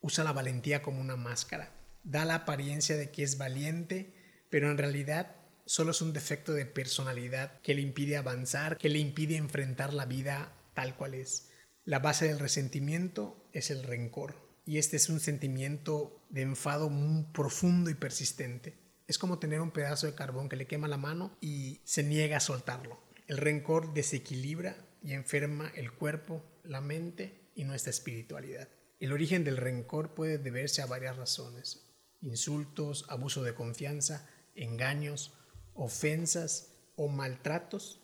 Usa 0.00 0.24
la 0.24 0.32
valentía 0.32 0.82
como 0.82 1.00
una 1.00 1.16
máscara, 1.16 1.72
da 2.04 2.24
la 2.24 2.36
apariencia 2.36 2.96
de 2.96 3.10
que 3.10 3.22
es 3.22 3.38
valiente, 3.38 4.14
pero 4.50 4.70
en 4.70 4.78
realidad 4.78 5.36
solo 5.64 5.90
es 5.90 6.00
un 6.00 6.12
defecto 6.12 6.52
de 6.52 6.66
personalidad 6.66 7.60
que 7.60 7.74
le 7.74 7.82
impide 7.82 8.16
avanzar, 8.16 8.78
que 8.78 8.88
le 8.88 9.00
impide 9.00 9.36
enfrentar 9.36 9.92
la 9.92 10.06
vida 10.06 10.52
tal 10.74 10.96
cual 10.96 11.14
es. 11.14 11.50
La 11.84 11.98
base 11.98 12.28
del 12.28 12.38
resentimiento 12.38 13.48
es 13.52 13.70
el 13.70 13.82
rencor 13.82 14.45
y 14.66 14.78
este 14.78 14.96
es 14.96 15.08
un 15.08 15.20
sentimiento 15.20 16.20
de 16.28 16.42
enfado 16.42 16.90
muy 16.90 17.24
profundo 17.32 17.88
y 17.88 17.94
persistente. 17.94 18.76
Es 19.06 19.16
como 19.16 19.38
tener 19.38 19.60
un 19.60 19.70
pedazo 19.70 20.08
de 20.08 20.14
carbón 20.16 20.48
que 20.48 20.56
le 20.56 20.66
quema 20.66 20.88
la 20.88 20.96
mano 20.96 21.36
y 21.40 21.80
se 21.84 22.02
niega 22.02 22.38
a 22.38 22.40
soltarlo. 22.40 22.98
El 23.28 23.38
rencor 23.38 23.94
desequilibra 23.94 24.76
y 25.02 25.12
enferma 25.12 25.70
el 25.76 25.92
cuerpo, 25.92 26.44
la 26.64 26.80
mente 26.80 27.48
y 27.54 27.62
nuestra 27.62 27.90
espiritualidad. 27.90 28.68
El 28.98 29.12
origen 29.12 29.44
del 29.44 29.56
rencor 29.56 30.14
puede 30.14 30.38
deberse 30.38 30.82
a 30.82 30.86
varias 30.86 31.16
razones. 31.16 31.86
Insultos, 32.20 33.06
abuso 33.08 33.44
de 33.44 33.54
confianza, 33.54 34.28
engaños, 34.56 35.32
ofensas 35.74 36.72
o 36.96 37.06
maltratos 37.06 38.00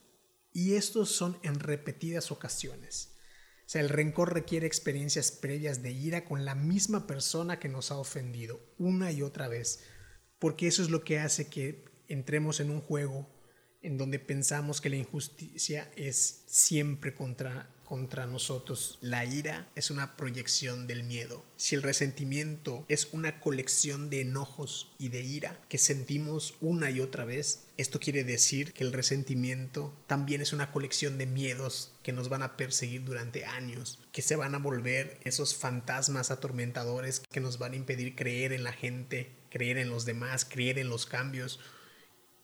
y 0.53 0.75
estos 0.75 1.11
son 1.11 1.39
en 1.43 1.59
repetidas 1.59 2.31
ocasiones. 2.31 3.12
O 3.65 3.69
sea, 3.73 3.81
el 3.81 3.89
rencor 3.89 4.35
requiere 4.35 4.67
experiencias 4.67 5.33
previas 5.33 5.83
de 5.83 5.93
ira 5.93 6.25
con 6.25 6.45
la 6.45 6.55
misma 6.55 7.07
persona 7.07 7.59
que 7.59 7.69
nos 7.69 7.91
ha 7.91 7.97
ofendido 7.97 8.61
una 8.79 9.13
y 9.13 9.23
otra 9.23 9.49
vez, 9.49 9.85
porque 10.39 10.67
eso 10.67 10.83
es 10.83 10.91
lo 10.91 11.05
que 11.05 11.19
hace 11.19 11.49
que 11.49 11.85
entremos 12.09 12.61
en 12.61 12.71
un 12.71 12.81
juego 12.81 13.29
en 13.81 13.99
donde 13.99 14.19
pensamos 14.19 14.81
que 14.81 14.91
la 14.91 14.97
injusticia 14.97 15.91
es 15.97 16.45
siempre 16.47 17.15
contra 17.15 17.73
contra 17.93 18.25
nosotros. 18.25 18.97
La 19.03 19.27
ira 19.27 19.71
es 19.75 19.91
una 19.91 20.17
proyección 20.17 20.87
del 20.87 21.05
miedo. 21.05 21.45
Si 21.59 21.75
el 21.75 21.83
resentimiento 21.83 22.87
es 22.89 23.09
una 23.13 23.39
colección 23.39 24.09
de 24.09 24.23
enojos 24.23 24.95
y 24.99 25.11
de 25.11 25.21
ira 25.21 25.61
que 25.69 25.77
sentimos 25.77 26.55
una 26.63 26.91
y 26.91 27.01
otra 27.01 27.27
vez, 27.27 27.67
esto 27.77 28.01
quiere 28.01 28.25
decir 28.25 28.73
que 28.73 28.83
el 28.83 28.95
resentimiento 28.95 29.95
también 30.07 30.41
es 30.41 30.55
una 30.55 30.73
colección 30.73 31.19
de 31.19 31.27
miedos 31.27 31.92
que 32.03 32.13
nos 32.13 32.29
van 32.29 32.43
a 32.43 32.57
perseguir 32.57 33.05
durante 33.05 33.45
años, 33.45 34.01
que 34.13 34.23
se 34.23 34.37
van 34.37 34.55
a 34.55 34.59
volver 34.59 35.19
esos 35.25 35.57
fantasmas 35.57 36.31
atormentadores 36.31 37.21
que 37.21 37.41
nos 37.41 37.59
van 37.59 37.73
a 37.73 37.77
impedir 37.77 38.15
creer 38.15 38.53
en 38.53 38.65
la 38.65 38.73
gente, 38.73 39.33
creer 39.51 39.79
en 39.79 39.91
los 39.91 40.05
demás, 40.05 40.45
creer 40.45 40.79
en 40.79 40.89
los 40.89 41.07
cambios. 41.07 41.61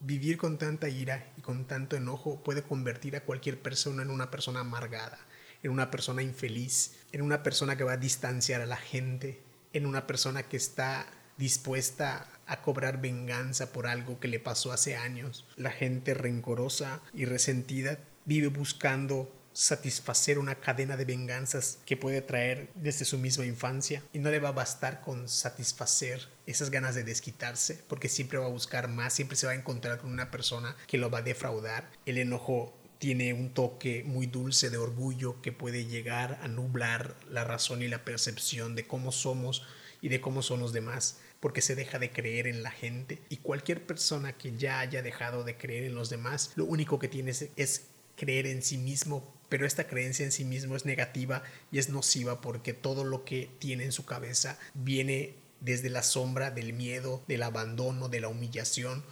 Vivir 0.01 0.37
con 0.37 0.59
tanta 0.59 0.89
ira 0.89 1.33
y 1.37 1.41
con 1.41 1.67
tanto 1.67 1.97
enojo 1.97 2.43
puede 2.45 2.63
convertir 2.63 3.17
a 3.17 3.25
cualquier 3.25 3.61
persona 3.61 4.03
en 4.03 4.11
una 4.11 4.31
persona 4.31 4.61
amargada 4.61 5.19
en 5.63 5.71
una 5.71 5.91
persona 5.91 6.23
infeliz, 6.23 6.97
en 7.13 7.23
una 7.23 7.43
persona 7.43 7.77
que 7.77 7.85
va 7.85 7.93
a 7.93 7.97
distanciar 7.97 8.61
a 8.61 8.67
la 8.67 8.77
gente, 8.77 9.43
en 9.73 9.87
una 9.87 10.07
persona 10.07 10.45
que 10.45 10.57
está 10.57 11.07
dispuesta 11.37 12.29
a 12.47 12.63
cobrar 12.63 13.01
venganza 13.01 13.73
por 13.73 13.87
algo 13.87 14.19
que 14.19 14.29
le 14.29 14.41
pasó 14.41 14.73
hace 14.73 14.97
años. 14.97 15.47
La 15.57 15.71
gente 15.71 16.15
rencorosa 16.15 17.01
y 17.13 17.25
resentida 17.25 17.99
vive 18.25 18.49
buscando 18.49 19.33
satisfacer 19.59 20.39
una 20.39 20.55
cadena 20.55 20.97
de 20.97 21.05
venganzas 21.05 21.81
que 21.85 21.97
puede 21.97 22.23
traer 22.23 22.71
desde 22.77 23.05
su 23.05 23.19
misma 23.19 23.45
infancia 23.45 24.05
y 24.13 24.21
no 24.21 24.31
le 24.31 24.39
va 24.39 24.51
a 24.51 24.53
bastar 24.53 25.01
con 25.01 25.29
satisfacer 25.29 26.29
esas 26.47 26.71
ganas 26.71 26.95
de 26.95 27.03
desquitarse 27.03 27.83
porque 27.89 28.09
siempre 28.09 28.39
va 28.39 28.47
a 28.47 28.51
buscar 28.51 28.87
más, 28.87 29.15
siempre 29.15 29.37
se 29.37 29.47
va 29.47 29.53
a 29.53 29.57
encontrar 29.57 29.99
con 29.99 30.13
una 30.13 30.31
persona 30.31 30.77
que 30.87 30.97
lo 30.97 31.11
va 31.11 31.19
a 31.19 31.23
defraudar. 31.23 31.91
El 32.07 32.19
enojo 32.19 32.73
tiene 33.01 33.33
un 33.33 33.53
toque 33.53 34.05
muy 34.05 34.27
dulce 34.27 34.71
de 34.71 34.77
orgullo 34.77 35.43
que 35.43 35.51
puede 35.51 35.87
llegar 35.87 36.39
a 36.41 36.47
nublar 36.47 37.17
la 37.29 37.43
razón 37.43 37.83
y 37.83 37.89
la 37.89 38.05
percepción 38.05 38.77
de 38.77 38.87
cómo 38.87 39.11
somos 39.11 39.67
y 40.01 40.09
de 40.09 40.21
cómo 40.21 40.43
son 40.43 40.61
los 40.61 40.73
demás, 40.73 41.19
porque 41.41 41.63
se 41.63 41.75
deja 41.75 41.99
de 41.99 42.13
creer 42.13 42.47
en 42.47 42.63
la 42.63 42.71
gente. 42.71 43.21
Y 43.29 43.39
cualquier 43.39 43.85
persona 43.85 44.39
que 44.39 44.57
ya 44.57 44.79
haya 44.79 45.03
dejado 45.03 45.43
de 45.43 45.57
creer 45.57 45.83
en 45.83 45.97
los 45.97 46.11
demás, 46.11 46.53
lo 46.55 46.65
único 46.65 47.01
que 47.01 47.09
tiene 47.09 47.33
es, 47.57 47.87
creer 48.15 48.47
en 48.47 48.63
sí 48.63 48.79
mismo, 48.79 49.38
pero 49.49 49.67
esta 49.67 49.87
creencia 49.87 50.25
en 50.25 50.33
sí 50.33 50.45
mismo 50.45 50.77
es 50.77 50.85
negativa 50.85 51.43
y 51.71 51.79
es 51.79 51.89
nociva 51.89 52.41
porque 52.41 52.73
todo 52.73 53.05
lo 53.05 53.25
que 53.25 53.51
tiene 53.59 53.85
en 53.85 53.93
su 53.93 54.05
cabeza 54.05 54.59
viene 54.75 55.35
desde 55.61 55.91
la 55.91 56.03
sombra 56.03 56.51
del 56.51 56.73
miedo, 56.73 57.23
del 57.27 57.43
abandono, 57.43 58.09
de 58.09 58.21
la 58.21 58.29
humillación 58.29 59.03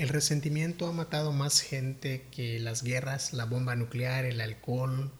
el 0.00 0.08
resentimiento 0.08 0.86
ha 0.86 0.92
matado 0.92 1.30
más 1.30 1.60
gente 1.60 2.24
que 2.30 2.58
las 2.58 2.82
guerras, 2.82 3.34
la 3.34 3.44
bomba 3.44 3.76
nuclear, 3.76 4.24
el 4.24 4.40
alcohol. 4.40 5.12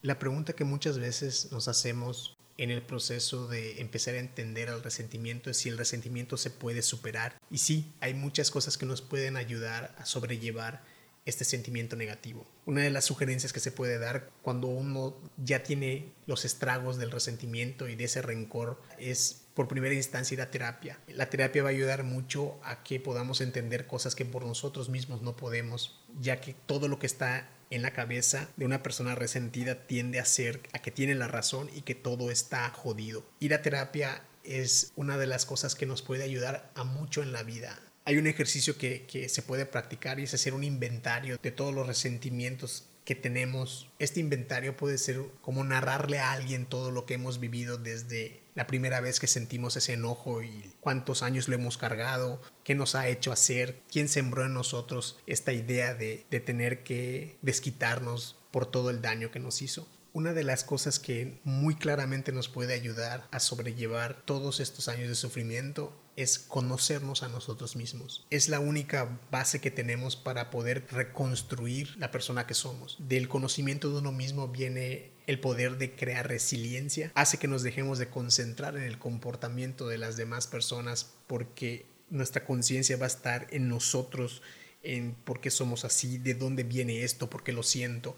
La 0.00 0.18
pregunta 0.18 0.54
que 0.54 0.64
muchas 0.64 0.98
veces 0.98 1.52
nos 1.52 1.68
hacemos 1.68 2.34
en 2.56 2.70
el 2.70 2.80
proceso 2.80 3.48
de 3.48 3.82
empezar 3.82 4.14
a 4.14 4.20
entender 4.20 4.70
el 4.70 4.82
resentimiento 4.82 5.50
es 5.50 5.58
si 5.58 5.68
el 5.68 5.76
resentimiento 5.76 6.38
se 6.38 6.48
puede 6.48 6.80
superar. 6.80 7.36
Y 7.50 7.58
sí, 7.58 7.92
hay 8.00 8.14
muchas 8.14 8.50
cosas 8.50 8.78
que 8.78 8.86
nos 8.86 9.02
pueden 9.02 9.36
ayudar 9.36 9.94
a 9.98 10.06
sobrellevar 10.06 10.82
este 11.26 11.44
sentimiento 11.44 11.96
negativo. 11.96 12.46
Una 12.66 12.82
de 12.82 12.90
las 12.90 13.04
sugerencias 13.04 13.52
que 13.52 13.60
se 13.60 13.72
puede 13.72 13.98
dar 13.98 14.30
cuando 14.42 14.68
uno 14.68 15.16
ya 15.36 15.62
tiene 15.62 16.12
los 16.26 16.44
estragos 16.44 16.98
del 16.98 17.10
resentimiento 17.10 17.88
y 17.88 17.96
de 17.96 18.04
ese 18.04 18.22
rencor 18.22 18.80
es 18.98 19.42
por 19.54 19.68
primera 19.68 19.94
instancia 19.94 20.34
ir 20.34 20.42
a 20.42 20.50
terapia. 20.50 20.98
La 21.08 21.30
terapia 21.30 21.62
va 21.62 21.68
a 21.68 21.72
ayudar 21.72 22.04
mucho 22.04 22.58
a 22.62 22.82
que 22.82 23.00
podamos 23.00 23.40
entender 23.40 23.86
cosas 23.86 24.14
que 24.14 24.24
por 24.24 24.44
nosotros 24.44 24.88
mismos 24.88 25.22
no 25.22 25.36
podemos, 25.36 26.00
ya 26.20 26.40
que 26.40 26.54
todo 26.66 26.88
lo 26.88 26.98
que 26.98 27.06
está 27.06 27.48
en 27.70 27.82
la 27.82 27.92
cabeza 27.92 28.48
de 28.56 28.66
una 28.66 28.82
persona 28.82 29.14
resentida 29.14 29.86
tiende 29.86 30.20
a 30.20 30.24
ser 30.24 30.60
a 30.72 30.80
que 30.80 30.90
tiene 30.90 31.14
la 31.14 31.28
razón 31.28 31.70
y 31.74 31.82
que 31.82 31.94
todo 31.94 32.30
está 32.30 32.68
jodido. 32.70 33.24
Ir 33.40 33.54
a 33.54 33.62
terapia 33.62 34.22
es 34.44 34.92
una 34.96 35.16
de 35.16 35.26
las 35.26 35.46
cosas 35.46 35.74
que 35.74 35.86
nos 35.86 36.02
puede 36.02 36.24
ayudar 36.24 36.70
a 36.74 36.84
mucho 36.84 37.22
en 37.22 37.32
la 37.32 37.42
vida. 37.42 37.80
Hay 38.06 38.18
un 38.18 38.26
ejercicio 38.26 38.76
que, 38.76 39.06
que 39.06 39.28
se 39.28 39.42
puede 39.42 39.64
practicar 39.64 40.20
y 40.20 40.24
es 40.24 40.34
hacer 40.34 40.52
un 40.52 40.62
inventario 40.62 41.38
de 41.42 41.50
todos 41.50 41.74
los 41.74 41.86
resentimientos 41.86 42.88
que 43.04 43.14
tenemos. 43.14 43.90
Este 43.98 44.20
inventario 44.20 44.76
puede 44.76 44.98
ser 44.98 45.22
como 45.40 45.64
narrarle 45.64 46.18
a 46.18 46.32
alguien 46.32 46.66
todo 46.66 46.90
lo 46.90 47.06
que 47.06 47.14
hemos 47.14 47.40
vivido 47.40 47.78
desde 47.78 48.42
la 48.54 48.66
primera 48.66 49.00
vez 49.00 49.20
que 49.20 49.26
sentimos 49.26 49.76
ese 49.76 49.94
enojo 49.94 50.42
y 50.42 50.72
cuántos 50.80 51.22
años 51.22 51.48
lo 51.48 51.54
hemos 51.54 51.76
cargado, 51.76 52.40
qué 52.62 52.74
nos 52.74 52.94
ha 52.94 53.08
hecho 53.08 53.32
hacer, 53.32 53.80
quién 53.90 54.08
sembró 54.08 54.44
en 54.44 54.54
nosotros 54.54 55.18
esta 55.26 55.52
idea 55.52 55.94
de, 55.94 56.24
de 56.30 56.40
tener 56.40 56.82
que 56.84 57.38
desquitarnos 57.42 58.36
por 58.50 58.66
todo 58.66 58.90
el 58.90 59.02
daño 59.02 59.30
que 59.30 59.40
nos 59.40 59.60
hizo. 59.60 59.88
Una 60.12 60.32
de 60.32 60.44
las 60.44 60.62
cosas 60.62 61.00
que 61.00 61.40
muy 61.42 61.74
claramente 61.74 62.30
nos 62.30 62.48
puede 62.48 62.74
ayudar 62.74 63.26
a 63.32 63.40
sobrellevar 63.40 64.22
todos 64.24 64.60
estos 64.60 64.88
años 64.88 65.08
de 65.08 65.16
sufrimiento 65.16 66.03
es 66.16 66.38
conocernos 66.38 67.22
a 67.22 67.28
nosotros 67.28 67.76
mismos. 67.76 68.26
Es 68.30 68.48
la 68.48 68.60
única 68.60 69.18
base 69.30 69.60
que 69.60 69.70
tenemos 69.70 70.16
para 70.16 70.50
poder 70.50 70.86
reconstruir 70.90 71.96
la 71.98 72.10
persona 72.10 72.46
que 72.46 72.54
somos. 72.54 72.96
Del 73.00 73.28
conocimiento 73.28 73.90
de 73.90 73.98
uno 73.98 74.12
mismo 74.12 74.48
viene 74.48 75.10
el 75.26 75.40
poder 75.40 75.78
de 75.78 75.94
crear 75.94 76.28
resiliencia, 76.28 77.10
hace 77.14 77.38
que 77.38 77.48
nos 77.48 77.62
dejemos 77.62 77.98
de 77.98 78.08
concentrar 78.08 78.76
en 78.76 78.82
el 78.82 78.98
comportamiento 78.98 79.88
de 79.88 79.98
las 79.98 80.16
demás 80.16 80.46
personas 80.46 81.14
porque 81.26 81.86
nuestra 82.10 82.44
conciencia 82.44 82.96
va 82.96 83.04
a 83.04 83.08
estar 83.08 83.46
en 83.50 83.68
nosotros, 83.68 84.42
en 84.82 85.14
por 85.14 85.40
qué 85.40 85.50
somos 85.50 85.84
así, 85.84 86.18
de 86.18 86.34
dónde 86.34 86.62
viene 86.62 87.04
esto, 87.04 87.30
por 87.30 87.42
qué 87.42 87.52
lo 87.52 87.62
siento 87.62 88.16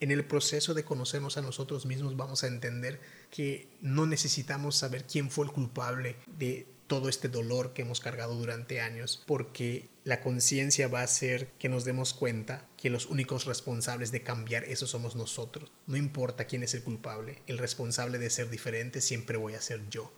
en 0.00 0.10
el 0.10 0.24
proceso 0.24 0.74
de 0.74 0.84
conocernos 0.84 1.36
a 1.36 1.42
nosotros 1.42 1.86
mismos 1.86 2.16
vamos 2.16 2.44
a 2.44 2.46
entender 2.46 3.00
que 3.30 3.68
no 3.80 4.06
necesitamos 4.06 4.76
saber 4.76 5.04
quién 5.04 5.30
fue 5.30 5.46
el 5.46 5.52
culpable 5.52 6.16
de 6.38 6.66
todo 6.88 7.08
este 7.08 7.28
dolor 7.28 7.72
que 7.72 7.82
hemos 7.82 8.00
cargado 8.00 8.34
durante 8.34 8.80
años, 8.80 9.22
porque 9.26 9.88
la 10.02 10.20
conciencia 10.20 10.88
va 10.88 11.00
a 11.00 11.04
hacer 11.04 11.52
que 11.58 11.68
nos 11.68 11.84
demos 11.84 12.14
cuenta 12.14 12.66
que 12.76 12.90
los 12.90 13.06
únicos 13.06 13.44
responsables 13.44 14.10
de 14.10 14.22
cambiar 14.22 14.64
eso 14.64 14.86
somos 14.86 15.14
nosotros. 15.14 15.70
No 15.86 15.96
importa 15.96 16.46
quién 16.46 16.64
es 16.64 16.74
el 16.74 16.82
culpable, 16.82 17.42
el 17.46 17.58
responsable 17.58 18.18
de 18.18 18.30
ser 18.30 18.50
diferente 18.50 19.00
siempre 19.00 19.36
voy 19.36 19.54
a 19.54 19.60
ser 19.60 19.88
yo. 19.90 20.12